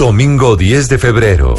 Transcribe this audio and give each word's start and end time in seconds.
Domingo 0.00 0.56
10 0.56 0.88
de 0.88 0.96
febrero. 0.96 1.56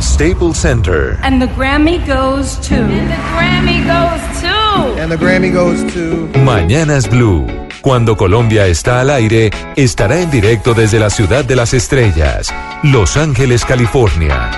Staples 0.00 0.58
Center. 0.58 1.18
And 1.22 1.42
the 1.42 1.52
Grammy 1.56 1.98
goes 2.06 2.56
to. 2.68 2.76
And 2.76 3.10
the 3.10 3.16
Grammy 3.34 3.84
goes 3.84 4.40
to. 4.42 5.02
And 5.02 5.10
the 5.10 5.18
Grammy 5.18 5.52
goes 5.52 5.82
to. 5.92 6.38
Mañanas 6.44 7.10
Blue. 7.10 7.44
Cuando 7.80 8.16
Colombia 8.16 8.68
está 8.68 9.00
al 9.00 9.10
aire, 9.10 9.50
estará 9.74 10.20
en 10.20 10.30
directo 10.30 10.72
desde 10.72 11.00
la 11.00 11.10
ciudad 11.10 11.44
de 11.44 11.56
las 11.56 11.74
estrellas, 11.74 12.54
Los 12.84 13.16
Ángeles, 13.16 13.64
California. 13.64 14.52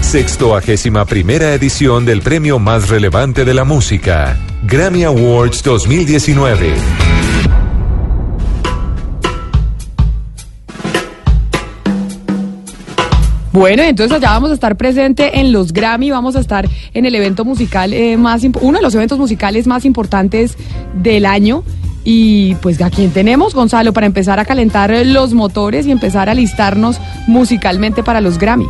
Sextoagésima 0.00 1.04
primera 1.04 1.52
edición 1.52 2.06
del 2.06 2.22
premio 2.22 2.58
más 2.58 2.88
relevante 2.88 3.44
de 3.44 3.52
la 3.52 3.64
música, 3.64 4.38
Grammy 4.62 5.04
Awards 5.04 5.62
2019. 5.62 7.21
Bueno, 13.52 13.82
entonces 13.82 14.16
allá 14.16 14.30
vamos 14.30 14.50
a 14.50 14.54
estar 14.54 14.76
presente 14.76 15.40
en 15.40 15.52
los 15.52 15.74
Grammy, 15.74 16.10
vamos 16.10 16.36
a 16.36 16.40
estar 16.40 16.66
en 16.94 17.04
el 17.04 17.14
evento 17.14 17.44
musical 17.44 17.92
eh, 17.92 18.16
más, 18.16 18.42
uno 18.60 18.78
de 18.78 18.82
los 18.82 18.94
eventos 18.94 19.18
musicales 19.18 19.66
más 19.66 19.84
importantes 19.84 20.56
del 20.94 21.26
año. 21.26 21.62
Y 22.04 22.56
pues 22.56 22.80
a 22.80 22.90
quién 22.90 23.10
tenemos, 23.10 23.54
Gonzalo, 23.54 23.92
para 23.92 24.06
empezar 24.06 24.40
a 24.40 24.44
calentar 24.44 24.90
los 25.06 25.34
motores 25.34 25.86
y 25.86 25.92
empezar 25.92 26.28
a 26.28 26.34
listarnos 26.34 26.98
musicalmente 27.28 28.02
para 28.02 28.20
los 28.20 28.38
Grammy. 28.38 28.66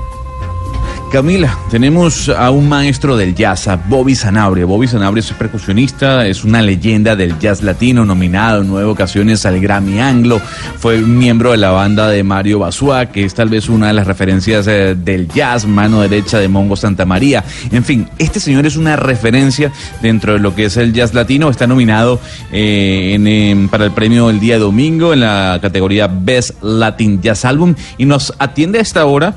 Camila, 1.12 1.58
tenemos 1.70 2.30
a 2.30 2.50
un 2.50 2.70
maestro 2.70 3.18
del 3.18 3.34
jazz, 3.34 3.68
a 3.68 3.76
Bobby 3.76 4.14
Sanabria. 4.14 4.64
Bobby 4.64 4.88
Sanabria 4.88 5.20
es 5.20 5.30
percusionista, 5.32 6.26
es 6.26 6.42
una 6.42 6.62
leyenda 6.62 7.14
del 7.14 7.38
jazz 7.38 7.62
latino, 7.62 8.06
nominado 8.06 8.62
en 8.62 8.68
nueve 8.68 8.88
ocasiones 8.88 9.44
al 9.44 9.60
Grammy 9.60 10.00
Anglo. 10.00 10.40
Fue 10.78 10.96
miembro 11.02 11.50
de 11.50 11.58
la 11.58 11.70
banda 11.70 12.08
de 12.08 12.24
Mario 12.24 12.60
Basua, 12.60 13.06
que 13.06 13.26
es 13.26 13.34
tal 13.34 13.50
vez 13.50 13.68
una 13.68 13.88
de 13.88 13.92
las 13.92 14.06
referencias 14.06 14.66
eh, 14.66 14.96
del 14.96 15.28
jazz, 15.28 15.66
mano 15.66 16.00
derecha 16.00 16.38
de 16.38 16.48
Mongo 16.48 16.76
Santa 16.76 17.04
María. 17.04 17.44
En 17.70 17.84
fin, 17.84 18.08
este 18.16 18.40
señor 18.40 18.64
es 18.64 18.76
una 18.76 18.96
referencia 18.96 19.70
dentro 20.00 20.32
de 20.32 20.38
lo 20.38 20.54
que 20.54 20.64
es 20.64 20.78
el 20.78 20.94
jazz 20.94 21.12
latino. 21.12 21.50
Está 21.50 21.66
nominado 21.66 22.20
eh, 22.50 23.68
para 23.70 23.84
el 23.84 23.90
premio 23.90 24.30
el 24.30 24.40
día 24.40 24.58
domingo 24.58 25.12
en 25.12 25.20
la 25.20 25.58
categoría 25.60 26.06
Best 26.08 26.62
Latin 26.62 27.20
Jazz 27.20 27.44
Album 27.44 27.74
y 27.98 28.06
nos 28.06 28.32
atiende 28.38 28.78
a 28.78 28.82
esta 28.82 29.04
hora 29.04 29.34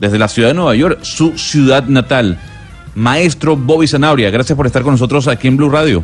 desde 0.00 0.18
la 0.18 0.28
ciudad 0.28 0.48
de 0.48 0.54
Nueva 0.54 0.74
York, 0.74 1.00
su 1.02 1.36
ciudad 1.36 1.84
natal. 1.84 2.38
Maestro 2.94 3.56
Bobby 3.56 3.86
Zanabria, 3.86 4.30
gracias 4.30 4.56
por 4.56 4.66
estar 4.66 4.82
con 4.82 4.92
nosotros 4.92 5.28
aquí 5.28 5.48
en 5.48 5.56
Blue 5.56 5.70
Radio. 5.70 6.02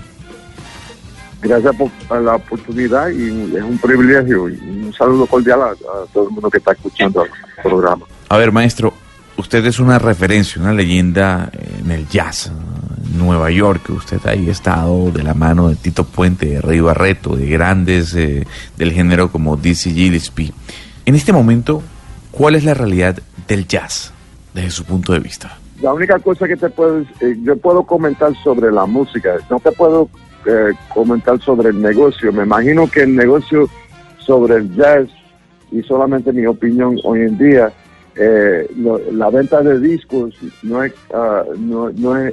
Gracias 1.43 1.75
por 1.77 2.23
la 2.23 2.37
oportunidad 2.37 3.11
y 3.11 3.55
es 3.55 3.63
un 3.63 3.79
privilegio 3.79 4.49
y 4.49 4.55
un 4.55 4.95
saludo 4.97 5.27
cordial 5.27 5.61
a, 5.61 5.75
todo 6.13 6.29
el 6.29 6.31
mundo 6.31 6.49
que 6.49 6.59
está 6.59 6.73
escuchando 6.73 7.23
el 7.23 7.31
programa. 7.63 8.07
A 8.31 8.39
ver, 8.39 8.51
maestro, 8.51 8.95
usted 9.37 9.65
es 9.67 9.79
una 9.79 9.99
referencia, 9.99 10.63
una 10.63 10.73
leyenda 10.73 11.51
en 11.53 11.91
el 11.91 12.09
jazz. 12.09 12.47
En 12.47 13.19
Nueva 13.19 13.51
York, 13.51 13.91
usted 13.91 14.25
ahí 14.27 14.49
ha 14.49 14.53
estado 14.53 15.11
de 15.11 15.23
la 15.23 15.35
mano 15.35 15.69
de 15.69 15.77
Tito 15.77 16.05
Puente, 16.05 16.47
de 16.47 16.61
Rey 16.63 16.81
Barreto, 16.81 17.37
de 17.37 17.47
grandes 17.47 18.15
eh, 18.15 18.47
del 18.79 18.93
género 18.93 19.31
como 19.31 19.59
Dizzy 19.59 19.93
Gillespie. 19.93 20.53
En 21.05 21.15
este 21.15 21.35
momento, 21.35 21.83
¿cuál 22.37 22.57
es 22.57 22.65
la 22.65 22.75
realidad 22.75 23.17
del 23.49 23.67
jazz 23.67 24.13
desde 24.53 24.71
su 24.71 24.85
punto 24.85 25.13
de 25.13 25.21
vista? 25.21 25.57
La 25.81 25.93
única 25.93 26.19
cosa 26.19 26.47
que 26.47 26.57
te 26.57 26.69
puedo, 26.71 27.01
eh, 27.21 27.37
yo 27.43 27.57
puedo 27.57 27.85
comentar 27.85 28.33
sobre 28.43 28.71
la 28.73 28.87
música, 28.87 29.37
no 29.51 29.61
te 29.61 29.73
puedo 29.73 30.09
eh, 30.47 30.73
comentar 30.93 31.41
sobre 31.41 31.71
el 31.71 31.81
negocio. 31.81 32.33
Me 32.33 32.45
imagino 32.45 32.91
que 32.91 33.03
el 33.03 33.15
negocio 33.15 33.69
sobre 34.19 34.57
el 34.57 34.75
jazz, 34.75 35.09
y 35.71 35.83
solamente 35.83 36.33
mi 36.33 36.47
opinión 36.47 36.99
hoy 37.05 37.21
en 37.23 37.39
día, 37.39 37.73
eh, 38.17 38.67
la 39.13 39.29
venta 39.31 39.61
de 39.61 39.81
discos 39.81 40.35
no 40.63 40.85
es, 40.85 40.95
ah, 41.13 41.43
no, 41.59 41.91
no 41.91 42.17
es 42.17 42.33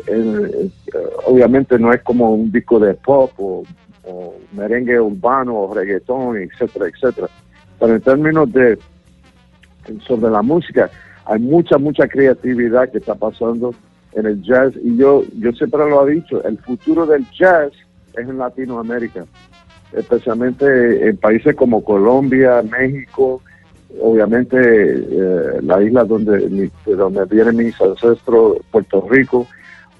obviamente 1.26 1.80
no 1.80 1.92
es 1.92 2.02
como 2.03 2.33
un 2.33 2.52
disco 2.52 2.80
de 2.80 2.93
pop 2.93 3.31
o, 3.39 3.64
o 4.03 4.36
merengue 4.52 4.99
urbano 4.99 5.55
o 5.55 5.73
reggaetón, 5.73 6.37
etcétera, 6.37 6.86
etcétera. 6.87 7.27
Pero 7.80 7.95
en 7.95 8.02
términos 8.02 8.53
de 8.53 8.77
sobre 10.08 10.31
la 10.31 10.42
música. 10.42 10.89
Hay 11.25 11.39
mucha, 11.39 11.77
mucha 11.77 12.08
creatividad 12.08 12.89
que 12.89 12.97
está 12.97 13.15
pasando 13.15 13.73
en 14.14 14.25
el 14.25 14.42
jazz 14.43 14.73
y 14.83 14.97
yo, 14.97 15.23
yo 15.37 15.52
siempre 15.53 15.89
lo 15.89 16.08
he 16.08 16.15
dicho, 16.15 16.43
el 16.43 16.58
futuro 16.59 17.05
del 17.05 17.25
jazz 17.31 17.71
es 18.14 18.27
en 18.27 18.37
Latinoamérica, 18.37 19.25
especialmente 19.93 21.08
en 21.08 21.17
países 21.17 21.55
como 21.55 21.83
Colombia, 21.83 22.61
México, 22.61 23.41
obviamente 24.02 24.58
eh, 24.59 25.59
la 25.61 25.81
isla 25.81 26.03
donde, 26.03 26.39
de 26.86 26.95
donde 26.95 27.25
vienen 27.25 27.58
mis 27.58 27.80
ancestros, 27.81 28.58
Puerto 28.71 29.08
Rico, 29.09 29.47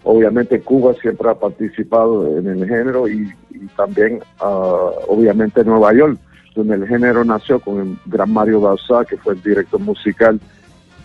obviamente 0.04 0.62
Cuba 0.62 0.94
siempre 1.02 1.30
ha 1.30 1.36
participado 1.36 2.38
en 2.38 2.48
el 2.48 2.68
género 2.68 3.08
y, 3.08 3.32
también 3.76 4.20
ah, 4.40 4.90
obviamente 5.08 5.64
Nueva 5.64 5.94
York 5.94 6.18
donde 6.56 6.76
el 6.76 6.88
género 6.88 7.24
nació 7.24 7.60
con 7.60 7.80
el 7.80 7.98
gran 8.06 8.32
Mario 8.32 8.62
Bauzá, 8.62 9.06
que 9.06 9.18
fue 9.18 9.34
el 9.34 9.42
director 9.42 9.80
musical 9.80 10.40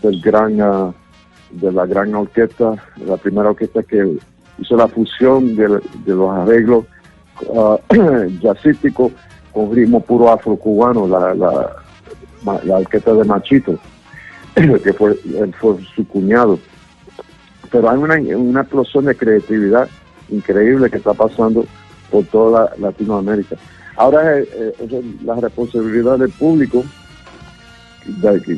del 0.03 0.21
gran, 0.21 0.61
ah, 0.61 0.93
de 1.51 1.73
la 1.73 1.87
gran 1.87 2.15
orquesta, 2.15 2.75
la 3.05 3.17
primera 3.17 3.51
orquesta 3.51 3.83
que 3.83 4.19
hizo 4.59 4.77
la 4.77 4.89
fusión 4.89 5.55
de, 5.55 5.81
los 6.07 6.31
arreglos 6.31 6.85
uh, 7.49 7.77
jazzísticos 8.41 9.13
con 9.53 9.75
ritmo 9.75 10.01
puro 10.01 10.31
afrocubano, 10.31 11.07
la, 11.07 11.35
la, 11.35 11.77
la 12.65 12.77
orquesta 12.77 13.13
de 13.15 13.25
Machito, 13.25 13.79
que 14.55 14.93
fue, 14.93 15.15
fue 15.59 15.77
su 15.95 16.07
cuñado. 16.09 16.59
Pero 17.71 17.91
hay 17.91 17.99
una, 17.99 18.15
una 18.37 18.61
explosión 18.61 19.05
de 19.05 19.17
creatividad 19.17 19.89
increíble 20.29 20.91
que 20.91 20.99
está 20.99 21.15
pasando 21.15 21.65
por 22.11 22.25
toda 22.27 22.73
Latinoamérica. 22.79 23.57
Ahora 23.97 24.39
es, 24.39 24.49
la 25.25 25.37
responsabilidad 25.37 26.19
del 26.19 26.31
público, 26.31 26.85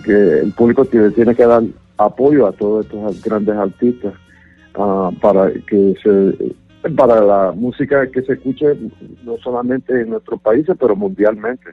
que, 0.04 0.40
el 0.40 0.52
público 0.52 0.84
tiene, 0.84 1.10
tiene, 1.10 1.34
que 1.34 1.46
dar 1.46 1.62
apoyo 1.96 2.46
a 2.46 2.52
todos 2.52 2.84
estos 2.84 3.22
grandes 3.22 3.56
artistas 3.56 4.14
ah, 4.74 5.10
para 5.20 5.50
que 5.52 5.94
se 6.02 6.54
para 6.96 7.20
la 7.20 7.52
música 7.52 8.06
que 8.08 8.22
se 8.22 8.34
escuche 8.34 8.66
no 9.24 9.36
solamente 9.38 10.00
en 10.00 10.10
nuestros 10.10 10.40
países, 10.40 10.76
pero 10.78 10.94
mundialmente. 10.94 11.70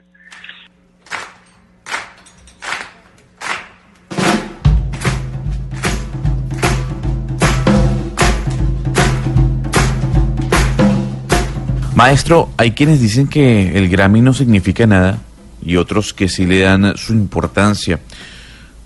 Maestro, 11.96 12.50
hay 12.58 12.72
quienes 12.72 13.00
dicen 13.00 13.26
que 13.26 13.78
el 13.78 13.88
Grammy 13.88 14.20
no 14.20 14.34
significa 14.34 14.86
nada 14.86 15.18
y 15.62 15.76
otros 15.76 16.12
que 16.12 16.28
sí 16.28 16.44
le 16.44 16.60
dan 16.60 16.94
su 16.98 17.14
importancia. 17.14 18.00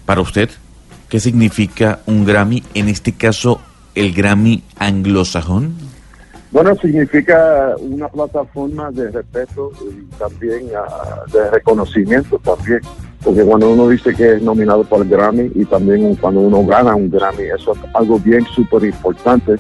Para 0.07 0.21
usted, 0.21 0.49
¿qué 1.09 1.19
significa 1.19 1.99
un 2.07 2.25
Grammy? 2.25 2.63
En 2.73 2.89
este 2.89 3.13
caso, 3.13 3.61
el 3.97 4.15
Grammy 4.15 4.63
anglosajón. 4.79 5.75
Bueno, 6.53 6.73
significa 6.77 7.75
una 7.81 8.07
plataforma 8.07 8.93
de 8.93 9.11
respeto 9.11 9.73
y 9.91 10.05
también 10.17 10.69
ah, 10.77 11.25
de 11.33 11.51
reconocimiento 11.51 12.39
también, 12.39 12.81
porque 13.25 13.43
cuando 13.43 13.73
uno 13.73 13.89
dice 13.89 14.15
que 14.15 14.35
es 14.35 14.43
nominado 14.43 14.85
por 14.85 15.03
el 15.03 15.09
Grammy 15.09 15.51
y 15.57 15.65
también 15.65 16.15
cuando 16.15 16.43
uno 16.43 16.65
gana 16.65 16.95
un 16.95 17.11
Grammy, 17.11 17.43
eso 17.43 17.73
es 17.73 17.79
algo 17.93 18.21
bien 18.21 18.47
súper 18.55 18.85
importante, 18.85 19.57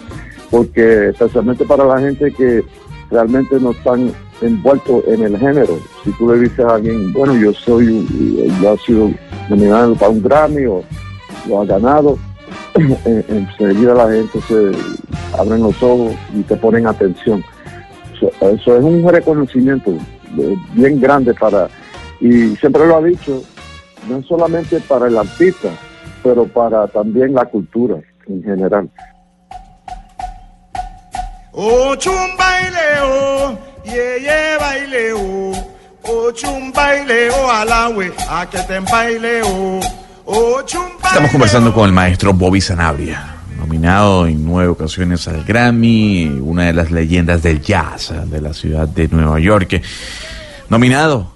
porque 0.52 1.08
especialmente 1.08 1.64
para 1.64 1.84
la 1.84 1.98
gente 1.98 2.30
que 2.30 2.62
realmente 3.10 3.58
no 3.60 3.72
están 3.72 4.12
envueltos 4.40 5.04
en 5.06 5.22
el 5.22 5.38
género. 5.38 5.78
Si 6.04 6.10
tú 6.12 6.32
le 6.32 6.40
dices 6.40 6.64
a 6.64 6.74
alguien, 6.76 7.12
bueno, 7.12 7.34
yo 7.36 7.52
soy, 7.52 8.06
yo 8.62 8.74
he 8.74 8.78
sido 8.78 9.10
nominado 9.48 9.94
para 9.94 10.10
un 10.10 10.22
Grammy 10.22 10.66
o 10.66 10.82
lo 11.48 11.60
ha 11.60 11.64
ganado, 11.64 12.18
enseguida 13.04 13.94
la 13.94 14.10
gente 14.10 14.40
se 14.42 14.72
abren 15.38 15.62
los 15.62 15.82
ojos 15.82 16.14
y 16.34 16.42
te 16.42 16.56
ponen 16.56 16.86
atención. 16.86 17.44
Eso, 18.14 18.76
es 18.76 18.84
un 18.84 19.06
reconocimiento 19.08 19.92
bien 20.74 21.00
grande 21.00 21.34
para, 21.34 21.68
y 22.20 22.54
siempre 22.56 22.86
lo 22.86 22.96
ha 22.96 23.02
dicho, 23.02 23.42
no 24.08 24.22
solamente 24.22 24.78
para 24.80 25.08
el 25.08 25.16
artista, 25.16 25.70
pero 26.22 26.44
para 26.44 26.86
también 26.88 27.34
la 27.34 27.46
cultura 27.46 27.96
en 28.26 28.42
general. 28.42 28.90
Estamos 41.04 41.30
conversando 41.32 41.74
con 41.74 41.86
el 41.86 41.92
maestro 41.92 42.32
Bobby 42.32 42.60
Sanabria, 42.60 43.34
nominado 43.58 44.28
en 44.28 44.44
nueve 44.44 44.68
ocasiones 44.68 45.26
al 45.26 45.42
Grammy, 45.42 46.26
una 46.40 46.66
de 46.66 46.72
las 46.72 46.92
leyendas 46.92 47.42
del 47.42 47.60
jazz 47.60 48.12
de 48.26 48.40
la 48.40 48.54
ciudad 48.54 48.86
de 48.86 49.08
Nueva 49.08 49.40
York. 49.40 49.82
Nominado 50.68 51.32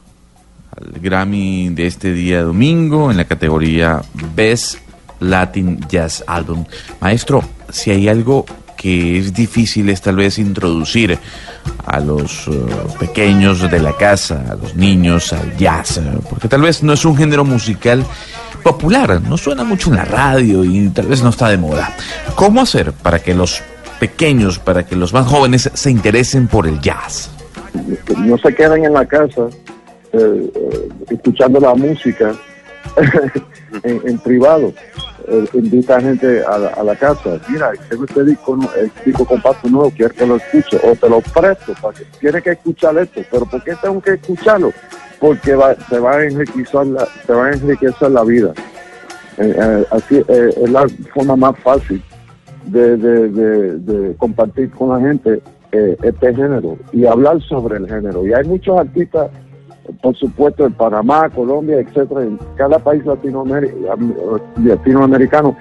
al 0.77 1.01
Grammy 1.01 1.71
de 1.71 1.89
este 1.89 2.13
día 2.13 2.43
domingo 2.43 3.11
en 3.11 3.17
la 3.17 3.25
categoría 3.25 4.01
Best 4.37 4.79
Latin 5.19 5.81
Jazz 5.89 6.23
Album. 6.29 6.65
Maestro, 7.01 7.43
si 7.71 7.91
hay 7.91 8.09
algo 8.09 8.47
que 8.77 9.19
es 9.19 9.33
difícil 9.33 9.89
es 9.89 10.01
tal 10.01 10.17
vez 10.17 10.39
introducir 10.39 11.19
a 11.87 12.01
los 12.01 12.49
eh, 12.49 12.53
pequeños 12.99 13.71
de 13.71 13.81
la 13.81 13.97
casa, 13.97 14.45
a 14.51 14.55
los 14.55 14.75
niños, 14.75 15.33
al 15.33 15.57
jazz, 15.57 15.99
eh, 15.99 16.03
porque 16.29 16.49
tal 16.49 16.63
vez 16.63 16.83
no 16.83 16.93
es 16.93 17.05
un 17.05 17.17
género 17.17 17.45
musical 17.45 18.05
popular, 18.63 19.21
no 19.23 19.37
suena 19.37 19.65
mucho 19.65 19.91
en 19.91 19.97
la 19.97 20.05
radio 20.05 20.65
y 20.65 20.89
tal 20.89 21.07
vez 21.07 21.23
no 21.23 21.31
está 21.31 21.49
de 21.49 21.59
moda. 21.59 21.95
¿Cómo 22.35 22.63
hacer 22.63 22.93
para 22.93 23.19
que 23.19 23.35
los 23.35 23.63
pequeños, 24.01 24.59
para 24.59 24.85
que 24.85 24.97
los 24.97 25.13
más 25.13 25.27
jóvenes 25.27 25.71
se 25.73 25.91
interesen 25.91 26.49
por 26.49 26.67
el 26.67 26.81
jazz? 26.81 27.31
No 28.19 28.39
se 28.39 28.55
queden 28.55 28.85
en 28.85 28.93
la 28.93 29.05
casa 29.05 29.49
eh, 30.13 30.53
escuchando 31.11 31.61
la 31.61 31.75
música 31.75 32.33
en 33.83 34.19
privado 34.19 34.73
eh, 35.27 35.45
invita 35.55 35.97
a 35.97 36.01
gente 36.01 36.43
a, 36.45 36.83
la 36.83 36.97
casa, 36.97 37.39
mira, 37.49 37.73
tengo 37.89 38.05
este 38.05 38.25
disco, 38.25 38.59
el 38.77 38.91
disco 39.05 39.25
compacto 39.25 39.69
nuevo, 39.69 39.91
quiero 39.91 40.15
que 40.15 40.27
lo 40.27 40.37
escuche, 40.37 40.79
o 40.83 40.95
te 40.95 41.09
lo 41.09 41.21
presto, 41.21 41.75
para 41.81 41.99
que 41.99 42.05
tiene 42.21 42.43
que 42.43 42.51
escuchar 42.51 42.97
esto, 42.99 43.23
pero 43.31 43.47
¿por 43.47 43.63
qué 43.63 43.75
tengo 43.83 44.01
que 44.01 44.13
escucharlo? 44.13 44.73
Porque 45.21 45.55
va, 45.55 45.75
te 45.75 45.99
va 45.99 46.17
a 46.17 46.25
enriquecer 46.25 46.87
la, 46.87 47.09
te 47.27 47.33
va 47.33 47.47
a 47.47 47.53
enriquecer 47.53 48.11
la 48.11 48.25
vida. 48.25 48.53
Eh, 49.39 49.55
eh, 49.57 49.85
así 49.91 50.23
es 50.29 50.71
la 50.71 50.87
forma 51.13 51.37
más 51.37 51.59
fácil 51.61 52.03
de, 52.67 52.97
de, 52.97 53.29
de 53.79 54.17
compartir 54.17 54.71
con 54.71 54.91
la 54.91 55.01
gente 55.01 55.41
este 55.73 56.33
género 56.33 56.79
y 56.93 57.05
hablar 57.05 57.43
sobre 57.43 57.79
el 57.79 57.89
género. 57.89 58.25
Y 58.25 58.33
hay 58.33 58.45
muchos 58.45 58.79
artistas 58.79 59.29
por 60.03 60.17
supuesto 60.17 60.67
en 60.67 60.73
Panamá, 60.73 61.29
Colombia, 61.31 61.79
etcétera, 61.81 62.23
en 62.23 62.39
cada 62.57 62.79
país 62.79 63.05
latinoamericano 63.05 65.57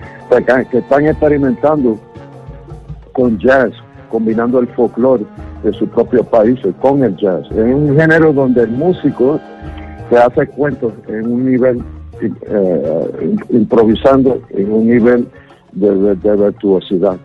que 0.70 0.78
están 0.78 1.06
experimentando 1.06 1.98
con 3.12 3.38
jazz, 3.40 3.72
combinando 4.10 4.60
el 4.60 4.68
folclore 4.70 5.26
de 5.64 5.74
su 5.74 5.88
propio 5.88 6.24
país 6.24 6.60
con 6.82 7.04
el 7.04 7.16
jazz. 7.18 7.46
Es 7.52 7.76
un 7.76 7.98
género 7.98 8.34
donde 8.34 8.64
el 8.64 8.72
músico 8.72 9.40
se 10.10 10.18
hace 10.18 10.48
cuentos 10.48 10.94
en 11.08 11.32
un 11.32 11.50
nivel, 11.50 11.84
eh, 12.22 13.36
improvisando 13.50 14.42
en 14.50 14.72
un 14.72 14.88
nivel 14.88 15.28
de, 15.74 16.16
de 16.16 16.36
virtuosidad. 16.36 17.18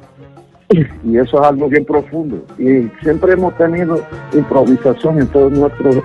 Y 1.02 1.16
eso 1.16 1.40
es 1.40 1.46
algo 1.46 1.68
bien 1.68 1.84
profundo. 1.84 2.42
Y 2.58 2.90
siempre 3.02 3.32
hemos 3.32 3.56
tenido 3.56 4.00
improvisación 4.34 5.20
en 5.20 5.26
todos 5.28 5.52
nuestros 5.52 5.96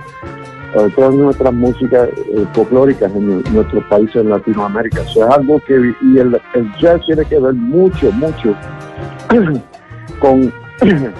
todas 0.96 1.14
nuestras 1.14 1.52
músicas 1.52 2.08
eh, 2.08 2.44
folclóricas 2.52 3.14
en 3.14 3.42
nuestros 3.52 3.84
países 3.84 4.16
en 4.16 4.30
Latinoamérica. 4.30 5.02
Eso 5.02 5.24
es 5.24 5.30
algo 5.30 5.60
que, 5.66 5.94
y 6.02 6.18
el, 6.18 6.40
jazz 6.80 7.00
tiene 7.06 7.24
que 7.24 7.38
ver 7.38 7.54
mucho, 7.54 8.10
mucho 8.12 8.54
con, 10.20 10.52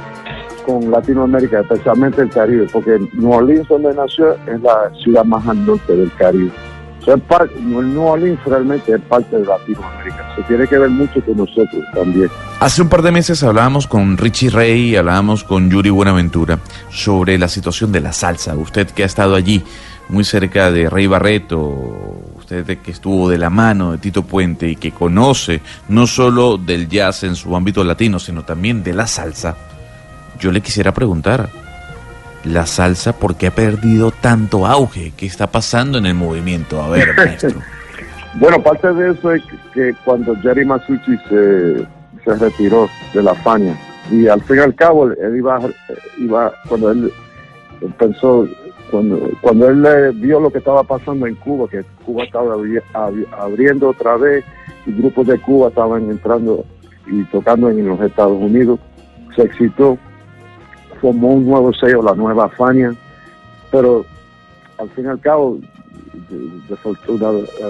con 0.66 0.90
Latinoamérica, 0.90 1.60
especialmente 1.60 2.22
el 2.22 2.30
Caribe, 2.30 2.66
porque 2.72 2.98
New 3.12 3.30
Orleans, 3.30 3.68
donde 3.68 3.94
nació, 3.94 4.34
es 4.46 4.60
la 4.60 4.90
ciudad 5.02 5.24
más 5.24 5.46
al 5.46 5.64
norte 5.64 5.94
del 5.94 6.10
Caribe. 6.14 6.50
So, 7.04 7.18
parte, 7.18 7.54
New 7.60 8.02
Orleans 8.02 8.42
realmente 8.46 8.94
es 8.94 9.00
parte 9.02 9.36
de 9.36 9.44
Latinoamérica. 9.44 10.34
Se 10.36 10.42
tiene 10.44 10.66
que 10.66 10.78
ver 10.78 10.88
mucho 10.88 11.20
con 11.22 11.36
nosotros 11.36 11.84
también. 11.92 12.30
Hace 12.60 12.80
un 12.80 12.88
par 12.88 13.02
de 13.02 13.12
meses 13.12 13.42
hablábamos 13.42 13.86
con 13.86 14.16
Richie 14.16 14.48
Rey, 14.48 14.96
hablábamos 14.96 15.44
con 15.44 15.70
Yuri 15.70 15.90
Buenaventura 15.90 16.58
sobre 16.90 17.36
la 17.36 17.48
situación 17.48 17.92
de 17.92 18.00
la 18.00 18.12
salsa. 18.12 18.56
Usted 18.56 18.88
que 18.88 19.02
ha 19.02 19.06
estado 19.06 19.34
allí, 19.34 19.62
muy 20.08 20.24
cerca 20.24 20.70
de 20.70 20.88
Rey 20.88 21.06
Barreto, 21.06 21.58
usted 22.38 22.78
que 22.78 22.90
estuvo 22.90 23.28
de 23.28 23.36
la 23.36 23.50
mano 23.50 23.92
de 23.92 23.98
Tito 23.98 24.22
Puente 24.22 24.68
y 24.68 24.76
que 24.76 24.92
conoce 24.92 25.60
no 25.88 26.06
solo 26.06 26.56
del 26.56 26.88
jazz 26.88 27.24
en 27.24 27.36
su 27.36 27.54
ámbito 27.54 27.84
latino, 27.84 28.18
sino 28.18 28.44
también 28.44 28.82
de 28.82 28.94
la 28.94 29.06
salsa, 29.06 29.56
yo 30.38 30.50
le 30.52 30.62
quisiera 30.62 30.92
preguntar, 30.92 31.50
¿la 32.44 32.66
salsa 32.66 33.18
por 33.18 33.36
qué 33.36 33.48
ha 33.48 33.54
perdido 33.54 34.10
tanto 34.10 34.66
auge? 34.66 35.12
¿Qué 35.16 35.26
está 35.26 35.46
pasando 35.46 35.98
en 35.98 36.06
el 36.06 36.14
movimiento? 36.14 36.82
A 36.82 36.88
ver, 36.90 37.14
maestro. 37.16 37.60
bueno, 38.34 38.62
parte 38.62 38.92
de 38.92 39.12
eso 39.12 39.32
es 39.32 39.42
que 39.72 39.94
cuando 40.04 40.34
Jerry 40.36 40.64
Masucci 40.64 41.16
se 41.28 41.86
se 42.24 42.34
retiró 42.34 42.88
de 43.12 43.22
la 43.22 43.34
Fania. 43.34 43.76
Y 44.10 44.26
al 44.28 44.40
fin 44.42 44.56
y 44.56 44.60
al 44.60 44.74
cabo, 44.74 45.10
él 45.10 45.36
iba, 45.36 45.60
iba 46.18 46.52
cuando 46.68 46.90
él, 46.90 47.12
pensó, 47.98 48.46
cuando, 48.90 49.30
cuando 49.40 49.68
él 49.68 50.12
vio 50.16 50.40
lo 50.40 50.50
que 50.50 50.58
estaba 50.58 50.82
pasando 50.82 51.26
en 51.26 51.34
Cuba, 51.36 51.68
que 51.68 51.84
Cuba 52.04 52.24
estaba 52.24 52.54
abriendo 53.38 53.88
otra 53.90 54.16
vez 54.16 54.44
y 54.86 54.92
grupos 54.92 55.26
de 55.26 55.38
Cuba 55.40 55.68
estaban 55.68 56.10
entrando 56.10 56.64
y 57.06 57.22
tocando 57.24 57.70
en 57.70 57.86
los 57.86 58.00
Estados 58.00 58.40
Unidos, 58.40 58.78
se 59.34 59.42
excitó, 59.42 59.98
formó 61.04 61.34
un 61.34 61.44
nuevo 61.44 61.70
sello, 61.74 62.00
la 62.00 62.14
nueva 62.14 62.48
Fania, 62.48 62.94
pero 63.70 64.06
al 64.78 64.88
fin 64.90 65.04
y 65.04 65.08
al 65.08 65.20
cabo, 65.20 65.58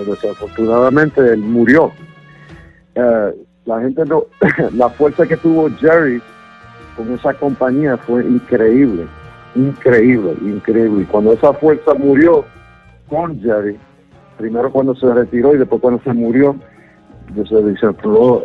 desafortunadamente, 0.07 1.21
él 1.21 1.41
murió. 1.41 1.91
Eh, 2.95 3.35
la 3.65 3.81
gente 3.81 4.05
no, 4.05 4.23
la 4.75 4.89
fuerza 4.91 5.27
que 5.27 5.37
tuvo 5.37 5.69
Jerry 5.81 6.23
con 6.97 7.13
esa 7.13 7.35
compañía 7.35 7.97
fue 7.97 8.25
increíble, 8.25 9.05
increíble, 9.57 10.37
increíble. 10.41 11.03
Y 11.03 11.07
cuando 11.07 11.33
esa 11.33 11.53
fuerza 11.55 11.93
murió 11.95 12.45
con 13.09 13.41
Jerry, 13.41 13.77
primero 14.39 14.71
cuando 14.71 14.95
se 14.95 15.13
retiró 15.13 15.57
y 15.57 15.59
después 15.59 15.83
cuando 15.83 16.01
se 16.05 16.13
murió, 16.13 16.55
se 17.35 17.57
desenfló 17.57 18.45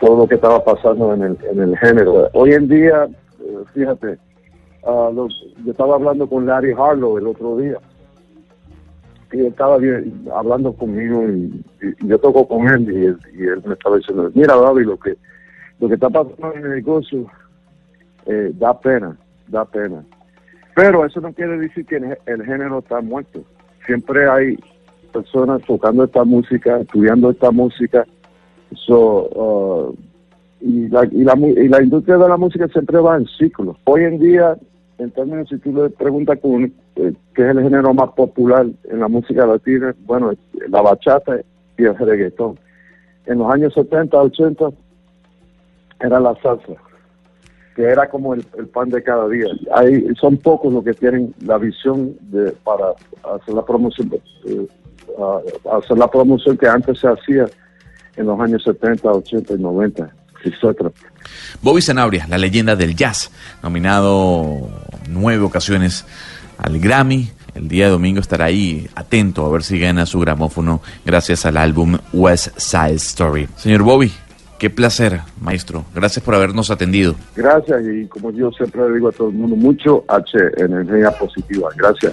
todo 0.00 0.18
lo 0.18 0.26
que 0.26 0.34
estaba 0.34 0.64
pasando 0.64 1.14
en 1.14 1.22
el, 1.22 1.38
en 1.52 1.60
el 1.60 1.78
género. 1.78 2.28
Hoy 2.32 2.52
en 2.52 2.66
día, 2.66 3.06
fíjate, 3.72 4.18
uh, 4.82 5.28
yo 5.64 5.70
estaba 5.70 5.96
hablando 5.96 6.28
con 6.28 6.46
Larry 6.46 6.72
Harlow 6.72 7.18
el 7.18 7.26
otro 7.26 7.56
día 7.56 7.78
y 9.32 9.46
estaba 9.46 9.78
bien, 9.78 10.24
hablando 10.32 10.72
conmigo 10.72 11.24
y, 11.28 11.64
yo 12.06 12.18
toco 12.18 12.46
con 12.46 12.68
él 12.68 12.90
y, 12.90 13.44
él 13.44 13.62
me 13.66 13.74
estaba 13.74 13.96
diciendo, 13.96 14.30
mira 14.34 14.54
David, 14.56 14.84
lo 14.84 14.98
que, 14.98 15.16
lo 15.80 15.88
que 15.88 15.94
está 15.94 16.08
pasando 16.08 16.54
en 16.54 16.64
el 16.64 16.70
negocio 16.70 17.26
eh, 18.26 18.52
da 18.54 18.78
pena, 18.78 19.16
da 19.48 19.64
pena. 19.64 20.04
Pero 20.74 21.04
eso 21.04 21.20
no 21.20 21.32
quiere 21.32 21.58
decir 21.58 21.84
que 21.86 21.96
el 21.96 22.44
género 22.44 22.80
está 22.80 23.00
muerto. 23.00 23.44
Siempre 23.86 24.28
hay 24.28 24.58
personas 25.12 25.62
tocando 25.62 26.04
esta 26.04 26.24
música, 26.24 26.80
estudiando 26.80 27.30
esta 27.30 27.50
música. 27.50 28.04
So, 28.74 29.28
uh, 29.30 29.96
y, 30.64 30.88
la, 30.88 31.04
y, 31.04 31.24
la, 31.24 31.36
y 31.36 31.68
la 31.68 31.82
industria 31.82 32.16
de 32.16 32.28
la 32.28 32.38
música 32.38 32.66
siempre 32.68 32.98
va 32.98 33.16
en 33.16 33.26
ciclos. 33.38 33.76
Hoy 33.84 34.04
en 34.04 34.18
día 34.18 34.56
en 34.98 35.10
términos, 35.10 35.48
si 35.48 35.58
tú 35.58 35.72
le 35.72 35.90
preguntas 35.90 36.38
con, 36.40 36.64
eh, 36.64 37.12
qué 37.34 37.42
es 37.42 37.56
el 37.56 37.62
género 37.62 37.92
más 37.92 38.10
popular 38.12 38.66
en 38.84 39.00
la 39.00 39.08
música 39.08 39.44
latina, 39.44 39.94
bueno, 40.06 40.32
la 40.68 40.82
bachata 40.82 41.40
y 41.76 41.84
el 41.84 41.98
reggaetón. 41.98 42.58
En 43.26 43.38
los 43.38 43.52
años 43.52 43.74
70, 43.74 44.16
80 44.16 44.70
era 46.00 46.20
la 46.20 46.34
salsa, 46.40 46.74
que 47.74 47.82
era 47.82 48.08
como 48.08 48.34
el, 48.34 48.44
pan 48.72 48.88
de 48.88 49.02
cada 49.02 49.28
día. 49.28 49.48
Hay, 49.74 50.14
son 50.14 50.36
pocos 50.36 50.72
los 50.72 50.84
que 50.84 50.94
tienen 50.94 51.34
la 51.44 51.58
visión 51.58 52.14
de 52.30 52.52
para 52.64 52.90
hacer 53.34 53.54
la 53.54 53.64
promoción, 53.64 54.12
eh, 54.46 54.66
hacer 55.70 55.98
la 55.98 56.08
promoción 56.08 56.56
que 56.56 56.68
antes 56.68 57.00
se 57.00 57.08
hacía 57.08 57.46
en 58.16 58.26
los 58.26 58.38
años 58.38 58.62
70, 58.62 59.10
80 59.10 59.54
y 59.54 59.58
90. 59.58 60.23
Bobby 61.62 61.82
Zanabria, 61.82 62.26
la 62.28 62.38
leyenda 62.38 62.76
del 62.76 62.94
jazz, 62.94 63.30
nominado 63.62 64.70
nueve 65.08 65.42
ocasiones 65.42 66.04
al 66.58 66.78
Grammy. 66.78 67.30
El 67.54 67.68
día 67.68 67.84
de 67.84 67.92
domingo 67.92 68.20
estará 68.20 68.46
ahí 68.46 68.88
atento 68.96 69.46
a 69.46 69.48
ver 69.48 69.62
si 69.62 69.78
gana 69.78 70.06
su 70.06 70.18
gramófono 70.18 70.82
gracias 71.04 71.46
al 71.46 71.56
álbum 71.56 71.98
West 72.12 72.58
Side 72.58 72.94
Story. 72.94 73.48
Señor 73.56 73.84
Bobby, 73.84 74.10
qué 74.58 74.70
placer, 74.70 75.20
maestro. 75.40 75.84
Gracias 75.94 76.24
por 76.24 76.34
habernos 76.34 76.72
atendido. 76.72 77.14
Gracias 77.36 77.80
y 77.86 78.06
como 78.08 78.32
yo 78.32 78.50
siempre 78.50 78.82
le 78.88 78.94
digo 78.94 79.08
a 79.08 79.12
todo 79.12 79.28
el 79.28 79.34
mundo, 79.34 79.54
mucho 79.54 80.04
H, 80.08 80.36
energía 80.56 81.12
positiva. 81.12 81.68
Gracias. 81.76 82.12